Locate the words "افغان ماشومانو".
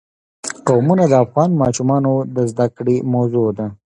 1.25-2.13